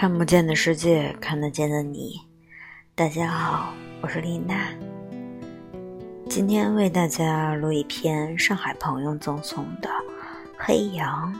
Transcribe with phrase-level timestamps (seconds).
[0.00, 2.20] 看不见的世界，看得见的你。
[2.94, 4.68] 大家好，我是丽娜。
[6.30, 9.90] 今天为大家录一篇上海朋友赠送的
[10.56, 11.36] 《黑羊》。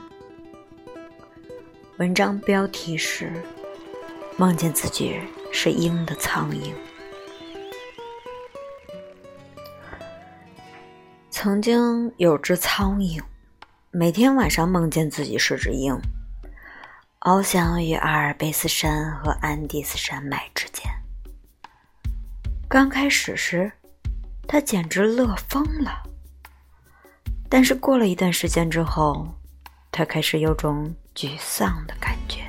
[1.99, 3.31] 文章标题是：
[4.35, 5.17] 梦见自己
[5.53, 6.73] 是鹰的苍蝇。
[11.31, 13.21] 曾经有只苍蝇，
[13.89, 15.97] 每天晚上梦见自己是只鹰。
[17.21, 20.89] 翱翔于阿尔卑斯山和安第斯山脉之间。
[22.69, 23.69] 刚开始时，
[24.47, 26.01] 他简直乐疯了。
[27.49, 29.27] 但是过了一段时间之后，
[29.91, 32.39] 他开始有种沮丧的感觉，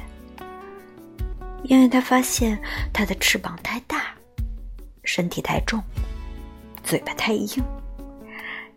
[1.65, 2.57] 因为他发现
[2.93, 4.15] 他的翅膀太大，
[5.03, 5.83] 身体太重，
[6.85, 7.61] 嘴巴太硬，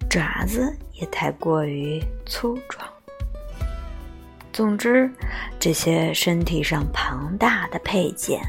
[0.10, 2.93] 爪子也太过于粗壮。
[4.54, 5.10] 总之，
[5.60, 8.40] 这些身体上庞大的配件，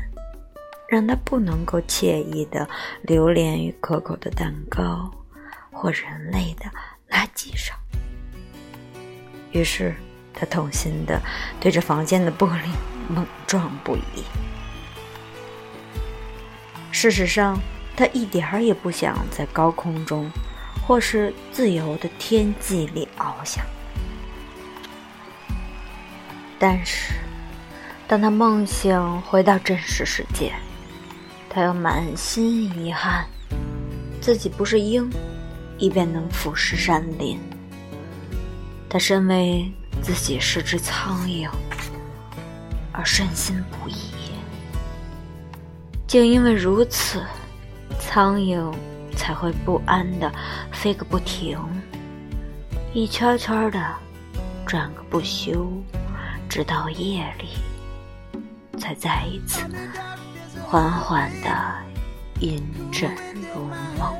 [0.86, 2.68] 让他不能够惬意的
[3.00, 5.10] 流连于可口的蛋糕
[5.72, 6.66] 或人类的
[7.08, 7.74] 垃圾上。
[9.50, 9.94] 于是，
[10.34, 11.18] 他痛心的
[11.58, 12.68] 对着房间的玻璃
[13.08, 14.24] 猛撞不已。
[16.92, 17.58] 事实上，
[17.96, 20.30] 他一点儿也不想在高空中，
[20.86, 23.64] 或是自由的天际里翱翔。
[26.66, 27.12] 但是，
[28.08, 30.50] 当他梦醒回到真实世界，
[31.50, 33.26] 他又满心遗憾，
[34.18, 35.10] 自己不是鹰，
[35.76, 37.38] 以便能俯视山林。
[38.88, 39.70] 他身为
[40.00, 41.50] 自己是只苍蝇
[42.92, 44.14] 而身心不已。
[46.06, 47.22] 竟因为如此，
[48.00, 48.72] 苍蝇
[49.14, 50.32] 才会不安的
[50.72, 51.58] 飞个不停，
[52.94, 53.78] 一圈圈的
[54.64, 55.70] 转个不休。
[56.54, 57.48] 直到夜里，
[58.78, 59.58] 才再一次
[60.64, 61.50] 缓缓地
[62.38, 62.62] 饮
[62.92, 63.10] 枕
[63.52, 63.64] 入
[63.98, 64.14] 梦。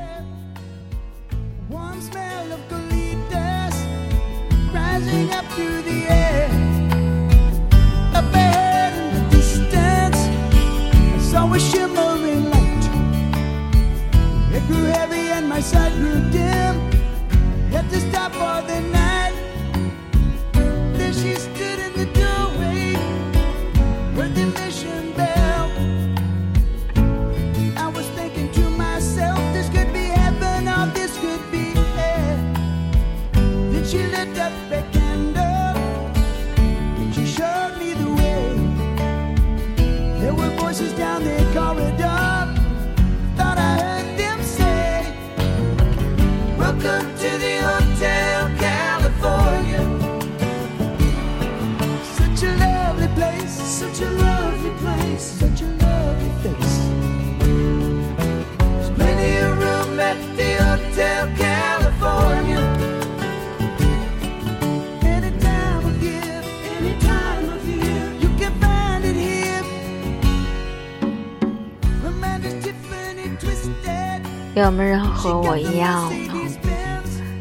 [74.57, 76.11] 有没有人和我一样？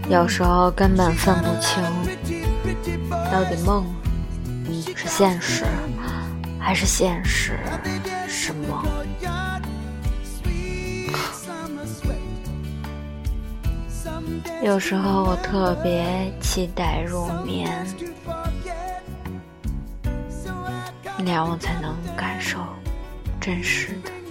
[0.09, 1.81] 有时候根本分不清，
[3.31, 3.85] 到底梦
[4.95, 5.63] 是现实，
[6.63, 7.59] 还是现实
[8.25, 8.81] 是梦？
[14.63, 17.85] 有时候我特别期待入眠，
[21.17, 22.59] 那样我才能感受
[23.41, 24.22] 真实的。